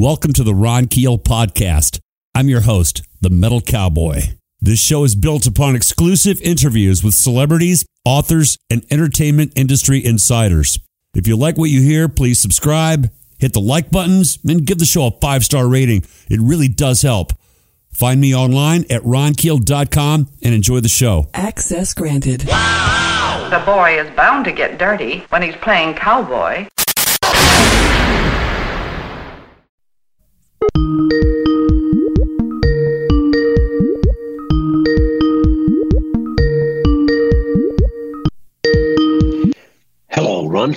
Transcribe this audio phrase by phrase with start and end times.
[0.00, 2.00] Welcome to the Ron Keel Podcast.
[2.34, 4.22] I'm your host, the Metal Cowboy.
[4.60, 10.80] This show is built upon exclusive interviews with celebrities, authors, and entertainment industry insiders.
[11.14, 14.84] If you like what you hear, please subscribe, hit the like buttons, and give the
[14.84, 16.04] show a five star rating.
[16.28, 17.32] It really does help.
[17.92, 21.28] Find me online at ronkeel.com and enjoy the show.
[21.34, 22.48] Access granted.
[22.48, 23.46] Wow!
[23.48, 26.66] The boy is bound to get dirty when he's playing cowboy.
[40.54, 40.74] Ron.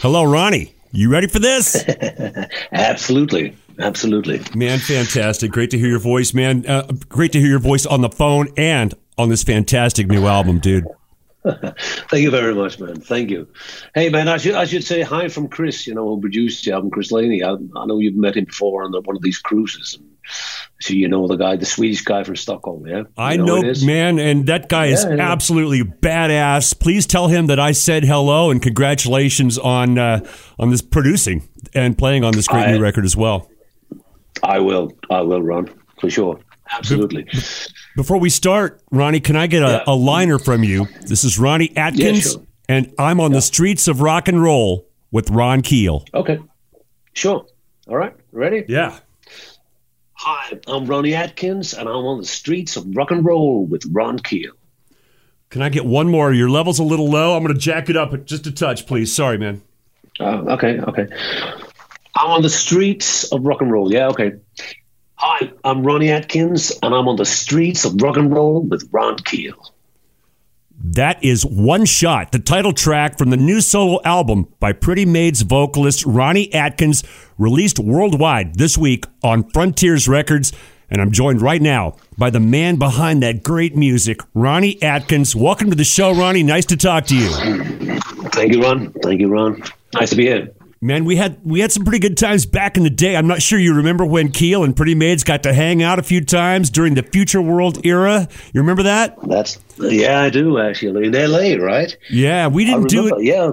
[0.00, 0.74] Hello, Ronnie.
[0.90, 1.84] You ready for this?
[2.72, 3.56] Absolutely.
[3.78, 4.40] Absolutely.
[4.56, 5.52] Man, fantastic.
[5.52, 6.66] Great to hear your voice, man.
[6.66, 10.58] Uh, great to hear your voice on the phone and on this fantastic new album,
[10.58, 10.84] dude.
[11.44, 13.00] Thank you very much, man.
[13.00, 13.46] Thank you.
[13.94, 15.86] Hey, man, I should I should say hi from Chris.
[15.86, 17.44] You know, who produced the album, Chris Laney.
[17.44, 19.96] I, I know you've met him before on the, one of these cruises.
[20.80, 22.98] So you know the guy, the Swedish guy from Stockholm, yeah.
[22.98, 25.32] You I know, who man, and that guy is Yeah, yeah.
[25.32, 26.78] absolutely badass.
[26.78, 30.20] Please tell him that I said hello and congratulations on uh,
[30.58, 33.50] on this producing and playing on this great I- new record as well.
[34.42, 34.92] I will.
[35.10, 35.68] I will, Ron,
[36.00, 36.40] for sure.
[36.72, 37.26] Absolutely.
[37.96, 39.84] Before we start, Ronnie, can I get a, Yeah.
[39.88, 40.86] a liner from you?
[41.06, 42.42] This is Ronnie Atkins, sure.
[42.68, 46.04] and I'm on the streets of rock and roll with Ron Keel.
[46.14, 46.38] Okay.
[47.12, 47.44] Sure.
[47.88, 48.14] All right.
[48.32, 48.64] Ready?
[48.68, 49.00] Yeah.
[50.22, 54.18] Hi, I'm Ronnie Atkins, and I'm on the streets of rock and roll with Ron
[54.18, 54.52] Keel.
[55.48, 56.30] Can I get one more?
[56.30, 57.34] Your level's a little low.
[57.34, 59.10] I'm going to jack it up just a touch, please.
[59.10, 59.62] Sorry, man.
[60.20, 61.06] Oh, okay, okay.
[62.14, 63.90] I'm on the streets of rock and roll.
[63.90, 64.32] Yeah, okay.
[65.14, 69.16] Hi, I'm Ronnie Atkins, and I'm on the streets of rock and roll with Ron
[69.16, 69.72] Keel.
[70.82, 75.42] That is One Shot, the title track from the new solo album by Pretty Maids
[75.42, 77.04] vocalist Ronnie Atkins,
[77.36, 80.54] released worldwide this week on Frontiers Records.
[80.88, 85.36] And I'm joined right now by the man behind that great music, Ronnie Atkins.
[85.36, 86.42] Welcome to the show, Ronnie.
[86.42, 87.28] Nice to talk to you.
[88.30, 88.90] Thank you, Ron.
[89.02, 89.62] Thank you, Ron.
[89.92, 90.50] Nice to be here.
[90.82, 93.14] Man, we had we had some pretty good times back in the day.
[93.14, 96.02] I'm not sure you remember when Keel and Pretty Maids got to hang out a
[96.02, 98.26] few times during the Future World era.
[98.54, 99.18] You remember that?
[99.28, 101.58] That's yeah, I do actually in L.A.
[101.58, 101.94] Right?
[102.08, 103.22] Yeah, we didn't do it.
[103.22, 103.50] Yeah,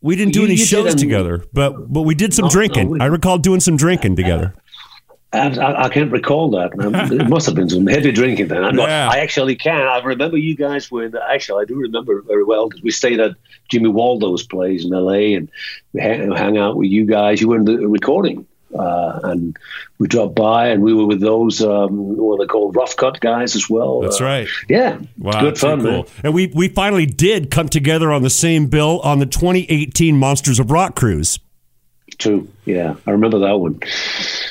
[0.00, 2.88] We didn't do You- any you shows together, but but we did some drinking.
[2.88, 4.54] we- I recall doing some drinking together.
[5.32, 6.72] I, I, I can't recall that.
[6.78, 8.64] Um, it must have been some heavy drinking then.
[8.64, 9.08] I, know- Yeah.
[9.10, 9.82] I actually can.
[9.86, 13.32] I remember you guys when actually I do remember very well because we stayed at
[13.70, 15.34] Jimmy Waldo's place in L.A.
[15.34, 15.50] and
[15.92, 17.40] we hang, hang out with you guys.
[17.40, 18.46] You were in the recording.
[18.74, 19.54] Uh, and
[19.98, 23.20] we dropped by, and we were with those um, what are they called Rough Cutt
[23.20, 24.00] guys as well.
[24.00, 24.48] That's Uh, right.
[24.66, 26.04] Yeah, Wow, good fun, man.
[26.24, 30.58] And we we finally did come together on the same bill on the 2018 Monsters
[30.58, 31.38] of Rock cruise.
[32.18, 32.48] True.
[32.64, 33.80] Yeah, I remember that one.
[33.82, 33.86] Oh,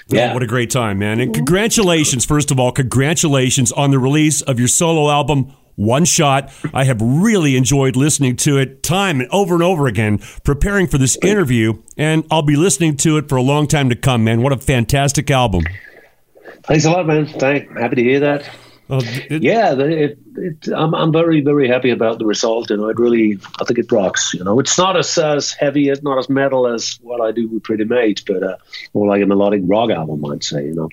[0.08, 1.20] Yeah, what a great time, man!
[1.20, 5.54] And congratulations, first of all, congratulations on the release of your solo album.
[5.76, 6.52] One shot.
[6.74, 10.98] I have really enjoyed listening to it time and over and over again, preparing for
[10.98, 14.42] this interview, and I'll be listening to it for a long time to come, man.
[14.42, 15.64] What a fantastic album.
[16.64, 17.26] thanks a lot, man.
[17.26, 18.50] Thank, happy to hear that.
[18.91, 22.69] Uh, it- Yeah, it, it, I'm, I'm very, very happy about the result.
[22.69, 24.34] You know, it really, I think it rocks.
[24.34, 27.47] You know, it's not as, as heavy, it's not as metal as what I do
[27.47, 28.57] with Pretty Maids, but uh,
[28.94, 30.66] more like a melodic rock album, I'd say.
[30.66, 30.90] You know,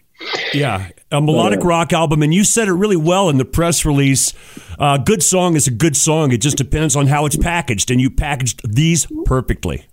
[0.54, 3.84] Yeah, a melodic Uh, rock album, and you said it really well in the press
[3.84, 4.32] release.
[4.78, 6.30] A good song is a good song.
[6.32, 9.86] It just depends on how it's packaged, and you packaged these perfectly.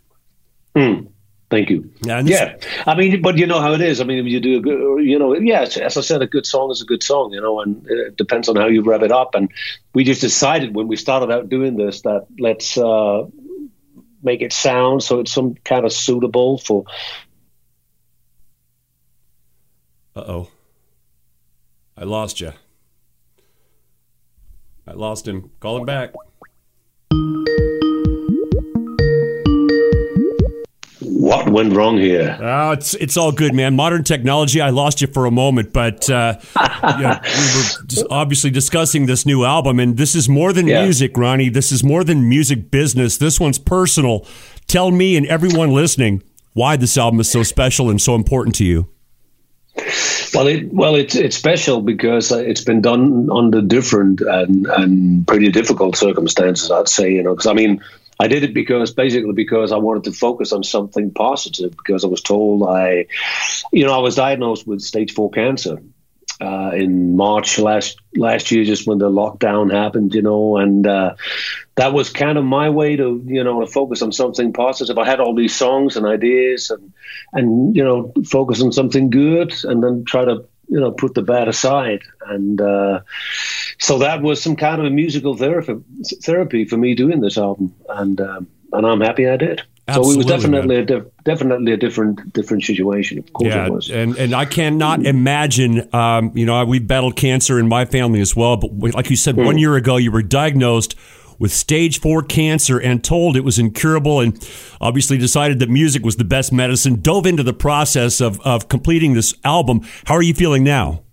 [1.55, 1.89] Thank you.
[2.01, 4.01] Yeah, Yeah, I mean, but you know how it is.
[4.01, 6.71] I mean, you do a good, you know, yeah, as I said, a good song
[6.71, 9.35] is a good song, you know, and it depends on how you rev it up.
[9.35, 9.51] And
[9.93, 13.23] we just decided when we started out doing this that let's uh,
[14.21, 16.83] make it sound so it's some kind of suitable for
[20.15, 20.49] Uh oh,
[21.97, 22.53] I lost you.
[24.87, 25.51] I lost him.
[25.59, 26.13] Call him back.
[31.25, 32.37] What went wrong here.
[32.39, 33.75] Oh, it's it's all good, man.
[33.75, 34.61] Modern technology.
[34.61, 39.25] I lost you for a moment, but uh, yeah, we were just obviously discussing this
[39.25, 40.83] new album, and this is more than Yeah.
[40.83, 41.49] music, Ronnie.
[41.49, 43.17] This is more than music business.
[43.17, 44.25] This one's personal.
[44.67, 46.21] Tell me and everyone listening
[46.53, 48.87] why this album is so special and so important to you.
[50.33, 55.27] Well, it well it's it's special because uh, it's been done under different and and
[55.27, 56.69] pretty difficult circumstances.
[56.69, 57.81] I'd say you know because I mean
[58.19, 62.07] I did it because basically because I wanted to focus on something positive because I
[62.07, 63.07] was told I,
[63.71, 65.79] you know, I was diagnosed with stage four cancer,
[66.41, 71.15] uh, in March last last year, just when the lockdown happened, you know, and uh,
[71.75, 74.97] that was kind of my way to you know to focus on something positive.
[74.97, 76.93] I had all these songs and ideas, and
[77.31, 81.21] and you know focus on something good, and then try to you know put the
[81.21, 83.01] bad aside, and uh,
[83.79, 85.75] so that was some kind of a musical therapy
[86.21, 89.61] therapy for me doing this album, and um, and I'm happy I did.
[89.87, 93.19] Absolutely, so it was definitely a dif- definitely a different different situation.
[93.19, 93.89] Of course, yeah, it was.
[93.91, 95.93] And and I cannot imagine.
[95.93, 98.57] Um, you know, we battled cancer in my family as well.
[98.57, 99.45] But like you said, mm.
[99.45, 100.95] one year ago, you were diagnosed
[101.39, 104.49] with stage four cancer and told it was incurable, and
[104.79, 107.01] obviously decided that music was the best medicine.
[107.01, 109.81] Dove into the process of of completing this album.
[110.05, 111.03] How are you feeling now?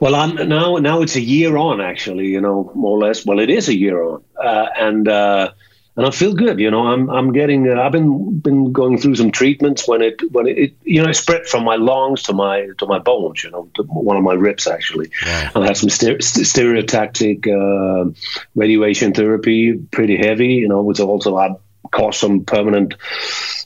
[0.00, 2.26] Well, I'm now now it's a year on actually.
[2.26, 3.24] You know, more or less.
[3.24, 5.08] Well, it is a year on, uh, and.
[5.08, 5.52] Uh,
[6.00, 6.58] and I feel good.
[6.58, 7.68] You know, I'm I'm getting.
[7.70, 11.10] Uh, I've been been going through some treatments when it when it, it, you know
[11.10, 13.44] it spread from my lungs to my to my bones.
[13.44, 15.10] You know, to one of my ribs actually.
[15.26, 15.50] Wow.
[15.56, 18.12] And I had some stereotactic uh,
[18.54, 20.54] radiation therapy, pretty heavy.
[20.54, 21.56] You know, which also had
[21.90, 22.94] caused some permanent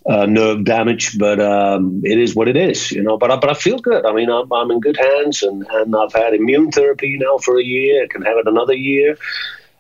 [0.05, 1.17] uh, nerve damage.
[1.17, 2.91] But um, it is what it is.
[2.91, 4.05] You know, but I, but I feel good.
[4.05, 7.61] I mean, I'm, I'm in good hands, and and I've had immune therapy now for
[7.61, 8.03] a year.
[8.03, 9.19] I can have it another year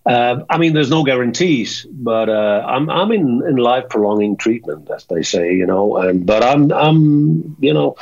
[0.07, 4.91] uh, I mean, there's no guarantees, but uh, I'm I'm in, in life prolonging treatment,
[4.91, 5.97] as they say, you know.
[5.97, 7.97] And but I'm I'm you know,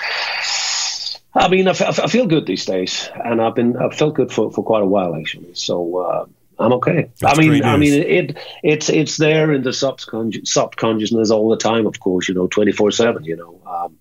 [1.34, 4.32] I mean, I, f- I feel good these days, and I've been I've felt good
[4.32, 5.54] for, for quite a while actually.
[5.54, 6.26] So uh,
[6.58, 7.10] I'm okay.
[7.20, 11.56] That's I mean, I mean, it it's it's there in the subconscious subconsciousness all the
[11.56, 13.60] time, of course, you know, twenty four seven, you know.
[13.66, 13.98] Um,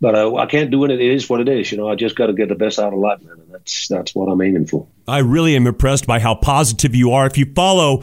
[0.00, 0.90] but uh, I can't do it.
[0.90, 1.88] It is what it is, you know.
[1.88, 4.26] I just got to get the best out of life, man, and that's that's what
[4.26, 4.86] I'm aiming for.
[5.06, 7.26] I really am impressed by how positive you are.
[7.26, 8.02] If you follow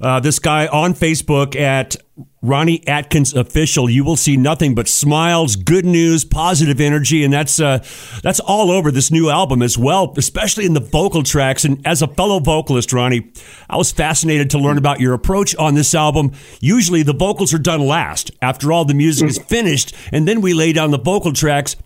[0.00, 1.96] uh, this guy on Facebook at
[2.42, 3.90] Ronnie Atkins official.
[3.90, 7.84] You will see nothing but smiles, good news, positive energy, and that's uh,
[8.22, 11.64] that's all over this new album as well, especially in the vocal tracks.
[11.64, 13.30] And as a fellow vocalist, Ronnie,
[13.68, 16.32] I was fascinated to learn about your approach on this album.
[16.60, 20.54] Usually, the vocals are done last after all the music is finished, and then we
[20.54, 21.76] lay down the vocal tracks.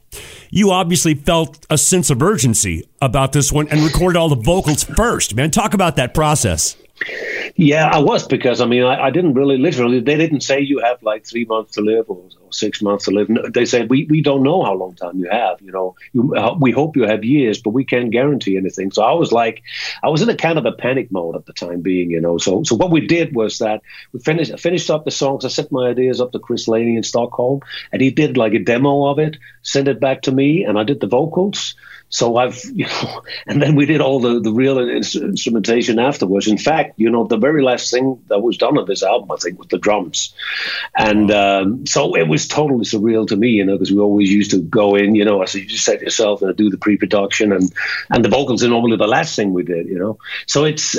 [0.51, 4.85] You obviously felt a sense of urgency about this one and recorded all the vocals
[4.85, 5.35] first.
[5.35, 6.77] Man, talk about that process.
[7.57, 10.79] Yeah, I was because I mean I, I, didn't really literally they didn't say you
[10.79, 13.29] have like three months to live or, six months to live.
[13.53, 15.61] They said we, we don't know how long time you have.
[15.61, 18.91] You know, you, uh, we hope you have years, but we can't guarantee anything.
[18.93, 19.63] So I was like,
[20.03, 22.11] I was in a kind of a panic mode at the time being.
[22.11, 25.45] You know, so so what we did was that we finished finished up the songs.
[25.45, 27.61] I sent my ideas up to Chris Laney in Stockholm,
[27.93, 30.85] and he did like a demo of it, sent it back to me, and I
[30.85, 31.75] did the vocals.
[32.15, 36.47] So I've, you know, and then we did all the, the real instrumentation afterwards.
[36.47, 39.37] In fact, you know, the very last thing that was done on this album, I
[39.37, 40.33] think, was the drums.
[40.97, 44.51] And um, so it was totally surreal to me, you know, because we always used
[44.53, 47.53] to go in, you know, as you just said yourself, and do the pre production
[47.53, 47.73] and,
[48.11, 50.19] and the vocals are normally the last thing we did, you know.
[50.47, 50.97] So it's,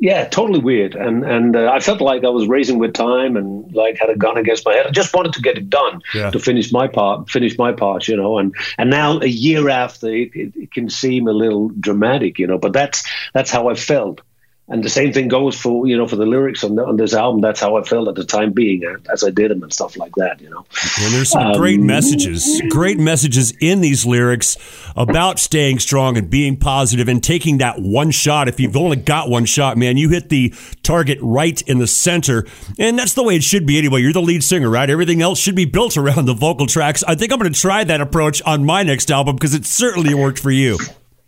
[0.00, 0.94] yeah, totally weird.
[0.94, 4.16] And and uh, I felt like I was racing with time and like had a
[4.16, 4.86] gun against my head.
[4.86, 6.30] I just wanted to get it done yeah.
[6.30, 8.38] to finish my part, finish my part, you know.
[8.38, 12.46] And and now a year after, it, it, it can seem a little dramatic, you
[12.46, 12.58] know.
[12.58, 14.20] But that's that's how I felt.
[14.66, 17.12] And the same thing goes for you know for the lyrics on, the, on this
[17.12, 17.42] album.
[17.42, 18.82] That's how I felt at the time being
[19.12, 20.40] as I did them and stuff like that.
[20.40, 20.64] You know,
[21.02, 24.56] and there's some um, great messages, great messages in these lyrics
[24.96, 28.48] about staying strong and being positive and taking that one shot.
[28.48, 32.46] If you've only got one shot, man, you hit the target right in the center,
[32.78, 34.00] and that's the way it should be anyway.
[34.00, 34.88] You're the lead singer, right?
[34.88, 37.04] Everything else should be built around the vocal tracks.
[37.04, 40.14] I think I'm going to try that approach on my next album because it certainly
[40.14, 40.78] worked for you.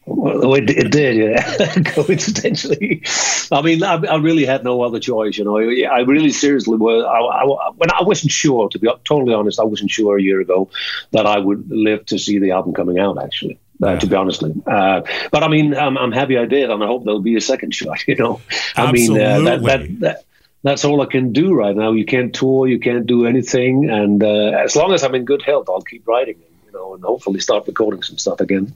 [0.09, 1.83] Well, it, it, did, yeah.
[1.85, 3.03] Coincidentally,
[3.51, 5.37] I mean, I, I, really had no other choice.
[5.37, 7.05] You know, I really seriously was.
[7.05, 10.41] I, I, when I wasn't sure, to be totally honest, I wasn't sure a year
[10.41, 10.71] ago
[11.11, 13.21] that I would live to see the album coming out.
[13.21, 13.99] Actually, uh, yeah.
[13.99, 17.05] to be honestly, uh, but I mean, I'm, I'm, happy I did, and I hope
[17.05, 18.07] there'll be a second shot.
[18.07, 18.41] You know,
[18.77, 19.19] I Absolutely.
[19.19, 20.25] mean, uh, that, that, that
[20.63, 21.93] that's all I can do right now.
[21.93, 25.43] You can't tour, you can't do anything, and uh, as long as I'm in good
[25.43, 26.37] health, I'll keep writing.
[26.77, 28.75] Know, and hopefully start recording some stuff again.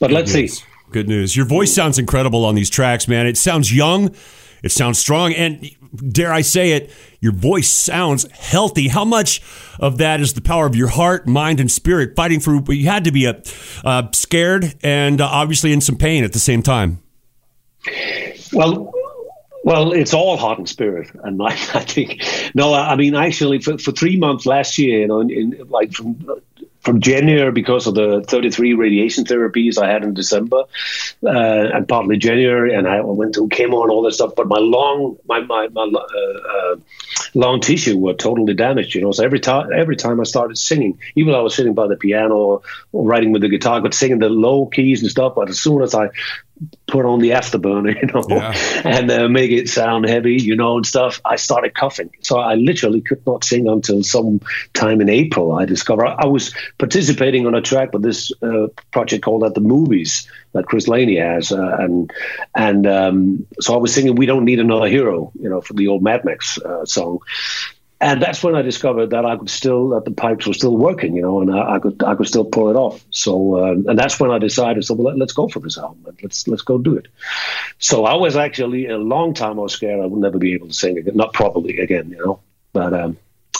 [0.00, 0.58] But Good let's news.
[0.58, 0.64] see.
[0.90, 1.36] Good news.
[1.36, 3.26] Your voice sounds incredible on these tracks, man.
[3.26, 4.14] It sounds young.
[4.62, 5.34] It sounds strong.
[5.34, 5.70] And
[6.10, 8.88] dare I say it, your voice sounds healthy.
[8.88, 9.42] How much
[9.78, 12.62] of that is the power of your heart, mind, and spirit fighting through?
[12.62, 13.42] But you had to be a,
[13.84, 17.02] uh, scared and uh, obviously in some pain at the same time.
[18.52, 18.94] Well,
[19.64, 22.22] well, it's all heart and spirit, and I, I think
[22.54, 22.72] no.
[22.72, 26.24] I mean, actually, for, for three months last year, you know, in, in, like from
[26.84, 30.64] from January because of the 33 radiation therapies I had in December,
[31.24, 31.28] uh,
[31.74, 34.34] and partly January, and I went to chemo and all that stuff.
[34.36, 36.76] But my long, my my, my uh,
[37.42, 38.94] uh, tissue were totally damaged.
[38.94, 41.74] You know, so every time every time I started singing, even though I was sitting
[41.74, 42.62] by the piano or,
[42.92, 45.34] writing with the guitar, but singing the low keys and stuff.
[45.34, 46.10] But as soon as I
[46.86, 48.52] put on the afterburner, you know, yeah.
[48.84, 52.10] and uh, make it sound heavy, you know, and stuff, I started coughing.
[52.20, 54.40] So I literally could not sing until some
[54.72, 55.52] time in April.
[55.52, 59.60] I discovered I was participating on a track with this uh, project called At the
[59.60, 62.12] Movies that Chris Laney has, uh, and
[62.54, 65.88] and um, so I was singing "We Don't Need Another Hero," you know, for the
[65.88, 67.20] old Mad Max uh, song
[68.04, 71.16] and that's when I discovered that I could still that the pipes were still working,
[71.16, 73.02] you know, and I, I could I could still pull it off.
[73.08, 76.14] So um, and that's when I decided, so well, let, us go for this album.
[76.22, 77.08] Let's let's go do it.
[77.78, 80.68] So I was actually a long time I was scared I would never be able
[80.68, 82.40] to sing again, not properly again, you know.
[82.74, 83.16] But um,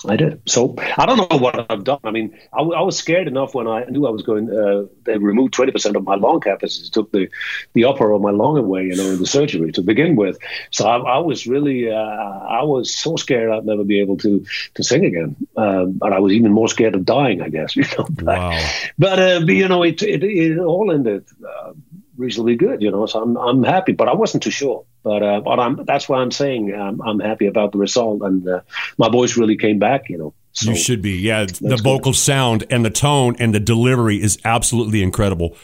[0.06, 0.42] I did.
[0.46, 2.00] So I don't know what I've done.
[2.04, 4.50] I mean, I, I was scared enough when I knew I was going.
[4.50, 7.28] Uh, they removed twenty percent of my lung capacity, took the
[7.73, 10.38] the upper of my lung away, you know, in the surgery to begin with.
[10.70, 14.44] So I, I was really, uh, I was so scared I'd never be able to
[14.75, 15.37] to sing again.
[15.56, 17.76] Um, and I was even more scared of dying, I guess.
[17.84, 18.06] You know.
[18.08, 18.68] But, wow.
[18.99, 21.73] But, uh, but you know, it, it, it all ended uh,
[22.16, 23.06] reasonably good, you know.
[23.06, 24.84] So I'm I'm happy, but I wasn't too sure.
[25.04, 28.49] But uh, but I'm that's why I'm saying um, I'm happy about the result, and
[28.49, 28.61] uh,
[28.96, 30.34] my voice really came back, you know.
[30.52, 31.44] So you should be, yeah.
[31.44, 32.18] The vocal good.
[32.18, 35.56] sound and the tone and the delivery is absolutely incredible.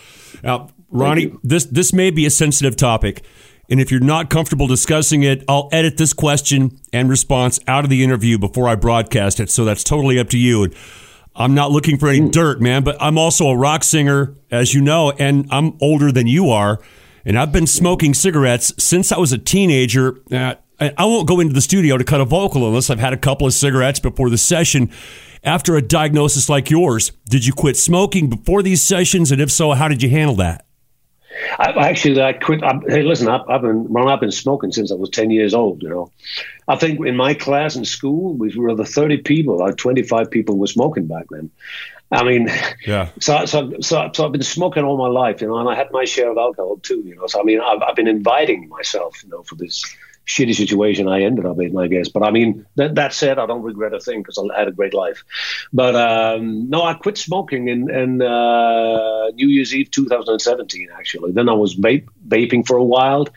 [0.42, 3.24] Now, Ronnie, this this may be a sensitive topic,
[3.70, 7.90] and if you're not comfortable discussing it, I'll edit this question and response out of
[7.90, 9.48] the interview before I broadcast it.
[9.48, 10.64] So that's totally up to you.
[10.64, 10.74] And
[11.34, 14.82] I'm not looking for any dirt, man, but I'm also a rock singer, as you
[14.82, 16.80] know, and I'm older than you are.
[17.24, 20.18] And I've been smoking cigarettes since I was a teenager.
[20.30, 23.18] Uh, I won't go into the studio to cut a vocal unless I've had a
[23.18, 24.90] couple of cigarettes before the session.
[25.42, 29.32] After a diagnosis like yours, did you quit smoking before these sessions?
[29.32, 30.66] And if so, how did you handle that?
[31.58, 32.62] I, actually, I quit.
[32.62, 35.54] I, hey, listen, I, have been well, I've been smoking since I was ten years
[35.54, 35.82] old.
[35.82, 36.12] You know,
[36.68, 40.30] I think in my class in school we were the thirty people, like twenty five
[40.30, 41.50] people were smoking back then.
[42.10, 42.48] I mean,
[42.86, 43.10] yeah.
[43.20, 45.92] So, so, so, so I've been smoking all my life, you know, and I had
[45.92, 47.26] my share of alcohol too, you know.
[47.26, 49.84] So I mean, I've, I've been inviting myself, you know, for this
[50.26, 52.08] shitty situation I ended up in, I guess.
[52.08, 54.72] But I mean, that, that said, I don't regret a thing because I had a
[54.72, 55.24] great life.
[55.72, 61.32] But um, no, I quit smoking in, in uh, New Year's Eve 2017, actually.
[61.32, 63.28] Then I was vape, vaping for a while,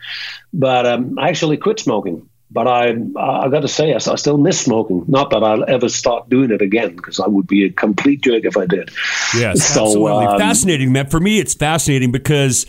[0.52, 2.28] but um, I actually quit smoking.
[2.54, 5.04] But I, I got to say, I, I still miss smoking.
[5.08, 8.44] Not that I'll ever start doing it again, because I would be a complete jerk
[8.44, 8.90] if I did.
[9.36, 11.08] Yes, so, absolutely um, fascinating, man.
[11.08, 12.64] For me, it's fascinating because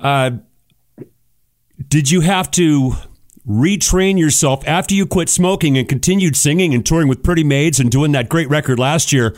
[0.00, 0.32] uh,
[1.88, 2.94] did you have to
[3.48, 7.90] retrain yourself after you quit smoking and continued singing and touring with Pretty Maids and
[7.90, 9.36] doing that great record last year.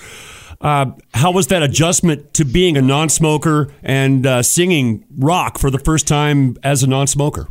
[0.61, 5.79] Uh, how was that adjustment to being a non-smoker and uh, singing rock for the
[5.79, 7.49] first time as a non-smoker?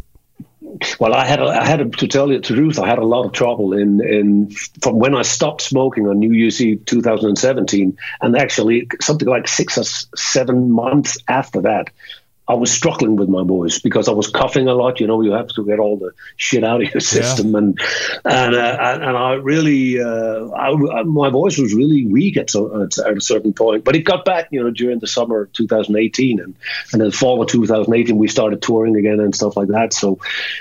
[1.00, 2.80] Well, I had a, I had a, to tell you the truth.
[2.80, 4.50] I had a lot of trouble in in
[4.82, 9.78] from when I stopped smoking on New Year's Eve 2017, and actually something like six
[9.78, 9.84] or
[10.16, 11.90] seven months after that.
[12.46, 15.00] I was struggling with my voice because I was coughing a lot.
[15.00, 17.58] You know, you have to get all the shit out of your system, yeah.
[17.58, 17.80] and
[18.26, 22.98] and uh, and I really, uh, I, my voice was really weak at, so, at,
[22.98, 23.86] at, a certain point.
[23.86, 26.56] But it got back, you know, during the summer of 2018, and
[26.92, 29.94] and the fall of 2018, we started touring again and stuff like that.
[29.94, 30.20] So,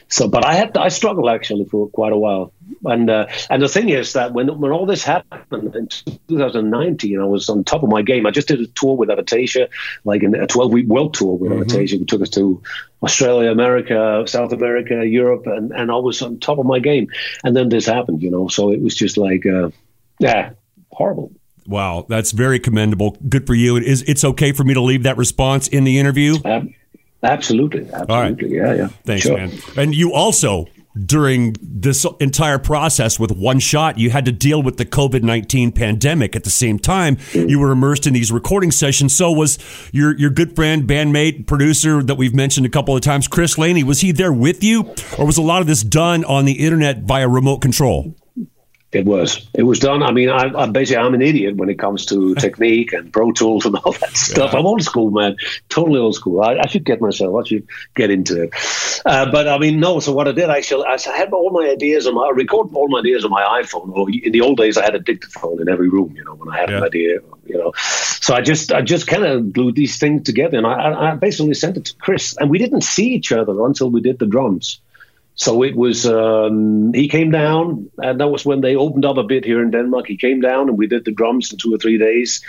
[0.09, 2.53] so, but I had I struggled actually for quite a while.
[2.85, 5.89] And uh, and the thing is that when when all this happened in
[6.29, 8.27] 2019, I was on top of my game.
[8.27, 9.69] I just did a tour with Avantasia,
[10.05, 11.63] like a 12 week world tour with mm-hmm.
[11.63, 12.61] Avantasia, who took us to
[13.03, 17.09] Australia, America, South America, Europe, and, and I was on top of my game.
[17.45, 18.49] And then this happened, you know.
[18.49, 19.71] So it was just like, uh,
[20.19, 20.51] yeah,
[20.91, 21.33] horrible.
[21.67, 23.17] Wow, that's very commendable.
[23.29, 23.77] Good for you.
[23.77, 26.37] It is it's okay for me to leave that response in the interview?
[26.45, 26.75] Um,
[27.23, 28.57] absolutely, absolutely.
[28.57, 28.89] Yeah, yeah.
[29.05, 29.37] Thanks, sure.
[29.37, 29.53] man.
[29.77, 30.67] And you also
[31.07, 33.99] during this entire process with one shot.
[33.99, 37.17] You had to deal with the COVID 19 pandemic at the same time.
[37.33, 39.15] You were immersed in these recording sessions.
[39.15, 39.59] So was
[39.93, 43.85] your, your good friend, bandmate, producer that we've mentioned a couple of times, Chris Laney,
[43.85, 44.95] was he there with you?
[45.19, 48.15] Or was a lot of this done on the internet via remote control?
[48.93, 49.49] It was.
[49.55, 50.03] It was done.
[50.03, 53.33] I mean, I, I basically I'm an idiot when it comes to technique and Pro
[53.33, 54.53] Tools and all that stuff.
[54.53, 54.59] Yeah.
[54.59, 55.37] I'm old school, man.
[55.71, 56.43] Totally old school.
[56.43, 57.35] I, I, should get myself.
[57.35, 58.55] I should get into it.
[59.07, 60.01] Uh, but I mean, no.
[60.01, 62.27] So what I did, actually, I had all my ideas on my.
[62.27, 63.97] I recorded all my ideas on my iPhone.
[63.97, 66.13] Or in the old days, I had a dictaphone in every room.
[66.15, 66.77] You know, when I had yeah.
[66.79, 67.19] an idea.
[67.47, 71.13] You know, so I just I just kind of glued these things together, and I,
[71.13, 74.19] I basically sent it to Chris, and we didn't see each other until we did
[74.19, 74.81] the drums.
[75.35, 79.23] So it was, um, he came down, and that was when they opened up a
[79.23, 80.07] bit here in Denmark.
[80.07, 82.43] He came down, and we did the drums in two or three days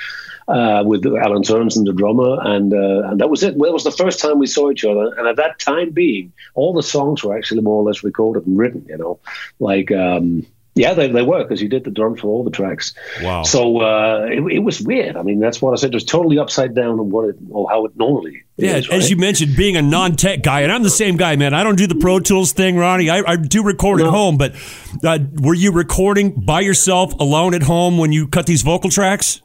[0.48, 3.56] uh, with Alan Sørensen, the drummer, and uh, and that was it.
[3.56, 6.34] Well, it was the first time we saw each other, and at that time being,
[6.56, 8.86] all the songs were actually more or less recorded and written.
[8.90, 9.20] You know,
[9.60, 12.96] like um, Yeah, they, they were because he did the drums for all the tracks.
[13.22, 13.44] Wow.
[13.44, 15.16] So uh, it, it, was weird.
[15.16, 15.92] I mean, that's what I said.
[15.92, 18.44] It was totally upside down on what it or how it normally.
[18.58, 21.54] Yeah, is, as you mentioned, being a non-tech guy, and I'm the same guy, man.
[21.54, 23.10] I don't do the Pro Tools thing, Ronnie.
[23.10, 24.08] I, I do record no.
[24.08, 24.56] at home, but
[25.04, 29.43] uh, were you recording by yourself, alone at home, when you cut these vocal tracks?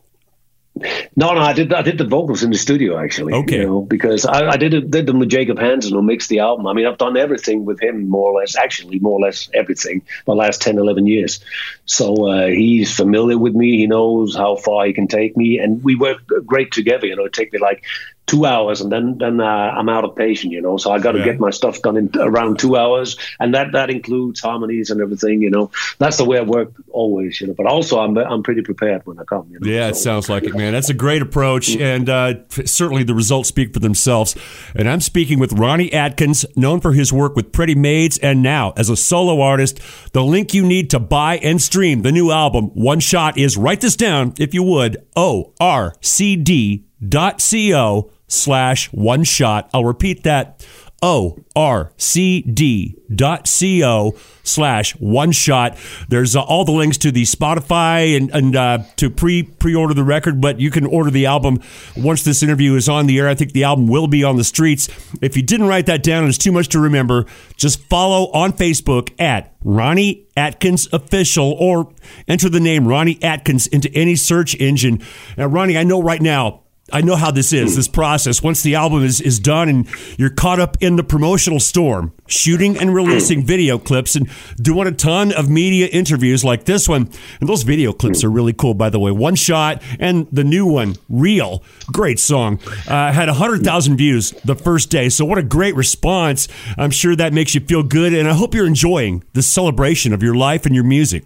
[1.17, 1.73] No, no, I did.
[1.73, 3.35] I did the vocals in the studio actually.
[3.35, 3.59] Okay.
[3.59, 6.41] You know, because I, I did it, did them with Jacob Hansen who mixed the
[6.41, 6.67] album.
[6.67, 8.57] I mean, I've done everything with him more or less.
[8.57, 11.41] Actually, more or less everything the last 10, 11 years.
[11.87, 13.79] So uh, he's familiar with me.
[13.79, 17.07] He knows how far he can take me, and we work great together.
[17.07, 17.85] You know, it take me like
[18.29, 20.77] two hours, and then then uh, I'm out of patience, you know.
[20.77, 21.25] So I got to yeah.
[21.25, 25.43] get my stuff done in around two hours, and that that includes harmonies and everything,
[25.43, 25.71] you know.
[25.99, 27.55] That's the way I work always, you know.
[27.55, 29.49] But also, I'm I'm pretty prepared when I come.
[29.51, 29.69] You know?
[29.69, 30.73] Yeah, so, it sounds like it, man.
[30.73, 31.83] That's a great approach, mm-hmm.
[31.83, 34.37] and uh, certainly the results speak for themselves.
[34.77, 38.73] And I'm speaking with Ronnie Atkins, known for his work with Pretty Maids, and now
[38.77, 39.81] as a solo artist.
[40.13, 43.81] The link you need to buy and stream the new album, One Shot, is write
[43.81, 44.99] this down if you would.
[45.17, 49.69] O R C D dot C O slash one shot.
[49.75, 50.65] I'll repeat that.
[51.01, 55.79] O R C D dot C O slash one shot.
[56.09, 59.95] There's uh, all the links to the Spotify and, and uh, to pre pre order
[59.95, 61.61] the record, but you can order the album
[61.97, 63.29] once this interview is on the air.
[63.29, 64.89] I think the album will be on the streets.
[65.23, 68.53] If you didn't write that down and it's too much to remember, just follow on
[68.53, 71.93] Facebook at Ronnie Atkins Official or
[72.27, 75.01] enter the name Ronnie Atkins into any search engine.
[75.37, 77.77] Now, Ronnie, I know right now I know how this is, hmm.
[77.77, 78.43] this process.
[78.43, 79.87] Once the album is, is done and
[80.19, 83.47] you're caught up in the promotional storm, shooting and releasing hmm.
[83.47, 87.11] video clips and doing a ton of media interviews like this one.
[87.41, 88.35] And those video clips are hmm.
[88.35, 89.11] really cool, by the way.
[89.11, 94.91] One Shot and the new one, Real, great song, uh, had 100,000 views the first
[94.91, 95.09] day.
[95.09, 96.49] So what a great response.
[96.77, 98.15] I'm sure that makes you feel good.
[98.15, 101.25] And I hope you're enjoying the celebration of your life and your music.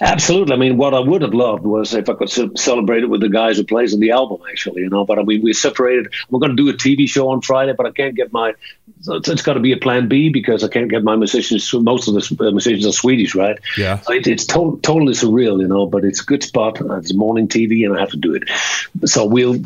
[0.00, 0.54] Absolutely.
[0.54, 3.28] I mean, what I would have loved was if I could celebrate it with the
[3.28, 5.04] guys who plays on the album, actually, you know.
[5.04, 6.12] But I mean, we're separated.
[6.28, 8.54] We're going to do a TV show on Friday, but I can't get my.
[9.08, 11.72] it's, it's got to be a plan B because I can't get my musicians.
[11.72, 13.58] Most of the uh, musicians are Swedish, right?
[13.76, 14.00] Yeah.
[14.00, 15.86] So it, it's to- totally surreal, you know.
[15.86, 16.78] But it's a good spot.
[16.80, 18.44] It's morning TV, and I have to do it.
[19.04, 19.62] So we'll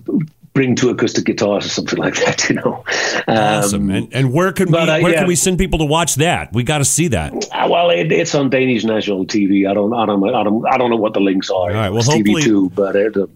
[0.55, 2.85] bring two acoustic guitars or something like that, you know.
[3.27, 3.91] Um, awesome.
[3.91, 5.19] And, and where can we uh, where yeah.
[5.19, 6.53] can we send people to watch that?
[6.53, 7.33] We got to see that.
[7.53, 9.69] Uh, well, it, it's on Danish national TV.
[9.69, 11.55] I don't, I don't, I don't, I don't know what the links are.
[11.55, 11.91] All right.
[11.91, 13.27] Well, hopefully, TV2, but it, uh,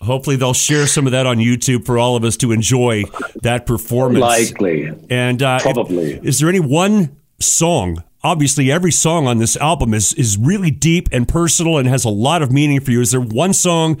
[0.00, 3.04] hopefully they'll share some of that on YouTube for all of us to enjoy
[3.42, 4.20] that performance.
[4.20, 4.92] Likely.
[5.10, 6.12] And uh, probably.
[6.12, 10.70] If, is there any one song obviously every song on this album is is really
[10.70, 13.00] deep and personal and has a lot of meaning for you.
[13.00, 14.00] Is there one song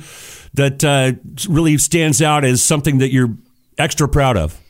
[0.54, 1.12] that uh,
[1.48, 3.36] really stands out as something that you're
[3.78, 4.60] extra proud of?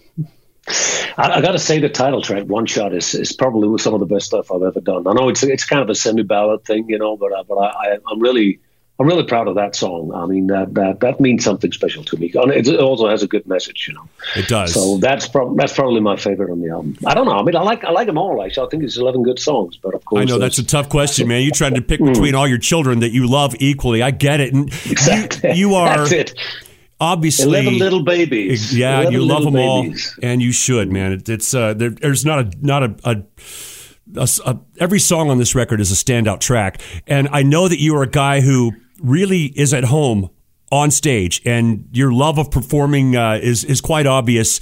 [1.16, 4.00] I, I got to say, the title track, "One Shot," is, is probably some of
[4.00, 5.06] the best stuff I've ever done.
[5.06, 7.56] I know it's it's kind of a semi ballad thing, you know, but uh, but
[7.56, 8.60] I, I'm really
[8.98, 10.12] I'm really proud of that song.
[10.14, 12.30] I mean, that that, that means something special to me.
[12.32, 14.08] It also has a good message, you know.
[14.34, 14.72] It does.
[14.72, 16.96] So that's pro- that's probably my favorite on the album.
[17.04, 17.36] I don't know.
[17.36, 18.42] I mean, I like I like them all.
[18.42, 19.76] Actually, I think it's eleven good songs.
[19.76, 21.42] But of course, I know that's a tough question, man.
[21.42, 24.02] You're trying to pick between all your children that you love equally.
[24.02, 24.54] I get it.
[24.54, 25.50] And exactly.
[25.52, 25.98] You, you are.
[25.98, 26.40] that's it.
[26.98, 28.74] Obviously, eleven little babies.
[28.74, 30.14] Yeah, you love them babies.
[30.16, 31.12] all, and you should, man.
[31.12, 33.22] It, it's uh, there, there's not a not a, a
[34.14, 36.80] a, a, every song on this record is a standout track.
[37.06, 40.30] And I know that you are a guy who really is at home
[40.72, 44.60] on stage, and your love of performing uh, is is quite obvious.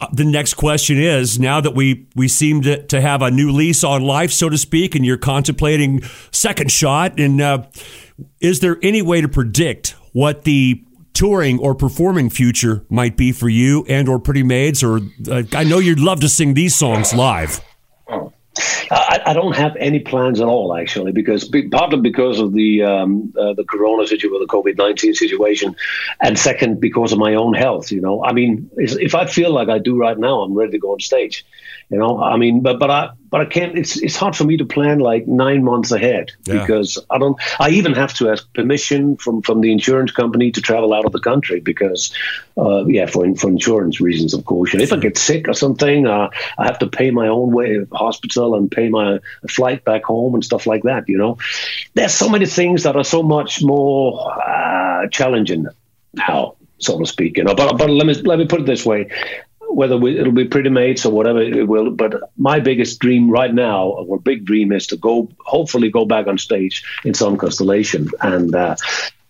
[0.00, 3.50] Uh, the next question is: Now that we we seem to, to have a new
[3.50, 7.64] lease on life, so to speak, and you're contemplating second shot, and uh,
[8.40, 13.48] is there any way to predict what the touring or performing future might be for
[13.48, 14.84] you and or Pretty Maids?
[14.84, 17.60] Or uh, I know you'd love to sing these songs live.
[18.90, 23.34] I, I, don't have any plans at all, actually, because partly because of the um,
[23.38, 25.76] uh, the Corona situation, the COVID nineteen situation,
[26.20, 27.92] and second because of my own health.
[27.92, 30.78] You know, I mean, if I feel like I do right now, I'm ready to
[30.78, 31.44] go on stage.
[31.90, 33.76] You know, I mean, but but I but I can't.
[33.76, 36.60] It's it's hard for me to plan like nine months ahead yeah.
[36.60, 37.38] because I don't.
[37.60, 41.12] I even have to ask permission from from the insurance company to travel out of
[41.12, 42.12] the country because,
[42.56, 44.72] uh, yeah, for for insurance reasons, of course.
[44.72, 47.74] And if I get sick or something, uh, I have to pay my own way
[47.74, 51.08] of hospital and pay my flight back home and stuff like that.
[51.08, 51.38] You know,
[51.94, 55.66] there's so many things that are so much more uh, challenging
[56.14, 57.36] now so to speak.
[57.36, 59.10] You know, but but let me let me put it this way:
[59.68, 61.90] whether we, it'll be Pretty Maids or whatever it will.
[61.90, 66.26] But my biggest dream right now, or big dream, is to go, hopefully, go back
[66.26, 68.08] on stage in some constellation.
[68.20, 68.76] And uh,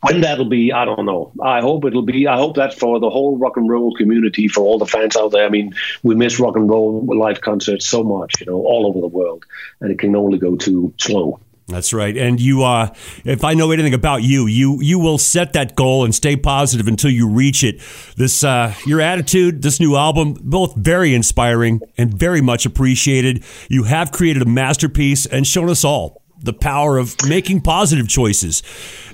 [0.00, 1.32] when that'll be, I don't know.
[1.42, 2.26] I hope it'll be.
[2.28, 5.32] I hope that for the whole rock and roll community, for all the fans out
[5.32, 5.44] there.
[5.44, 9.00] I mean, we miss rock and roll live concerts so much, you know, all over
[9.00, 9.44] the world,
[9.80, 11.40] and it can only go too slow.
[11.68, 12.16] That's right.
[12.16, 16.04] And you, uh, if I know anything about you, you you will set that goal
[16.04, 17.82] and stay positive until you reach it.
[18.16, 23.44] This, uh, your attitude, this new album, both very inspiring and very much appreciated.
[23.68, 28.62] You have created a masterpiece and shown us all the power of making positive choices.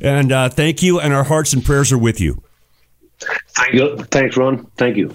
[0.01, 2.41] And uh, thank you, and our hearts and prayers are with you.
[3.57, 3.97] Thank you.
[4.11, 4.67] Thanks, Ron.
[4.77, 5.13] Thank you.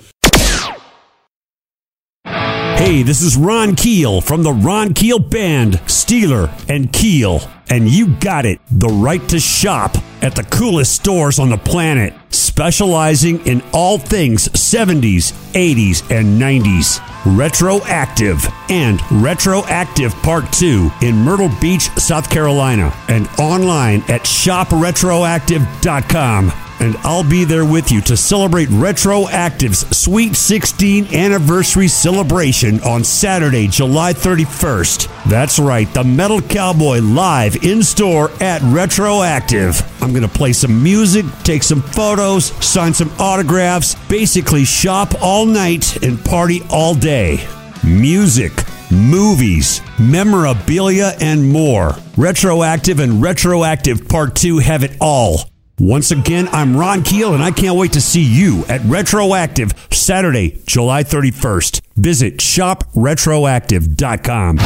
[2.79, 7.41] Hey, this is Ron Keel from the Ron Keel Band, Steeler and Keel.
[7.69, 12.13] And you got it the right to shop at the coolest stores on the planet,
[12.29, 17.01] specializing in all things 70s, 80s, and 90s.
[17.37, 26.95] Retroactive and Retroactive Part 2 in Myrtle Beach, South Carolina, and online at shopretroactive.com and
[26.97, 34.13] I'll be there with you to celebrate Retroactive's Sweet 16 anniversary celebration on Saturday, July
[34.13, 35.25] 31st.
[35.29, 39.81] That's right, the Metal Cowboy live in store at Retroactive.
[40.01, 45.45] I'm going to play some music, take some photos, sign some autographs, basically shop all
[45.45, 47.45] night and party all day.
[47.83, 48.51] Music
[48.91, 51.95] movies, memorabilia, and more.
[52.17, 55.49] Retroactive and Retroactive Part 2 have it all.
[55.79, 60.61] Once again, I'm Ron Keel, and I can't wait to see you at Retroactive Saturday,
[60.65, 61.79] July 31st.
[61.95, 64.57] Visit shopretroactive.com.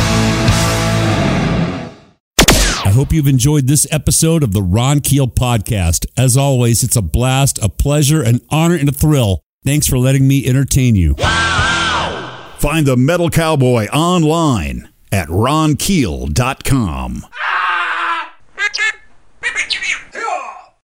[2.86, 6.08] I hope you've enjoyed this episode of the Ron Keel podcast.
[6.17, 9.41] As always, it's a blast, a pleasure, an honor, and a thrill.
[9.63, 11.13] Thanks for letting me entertain you.
[11.19, 12.56] Wow!
[12.58, 17.26] Find the Metal Cowboy online at ronkeel.com.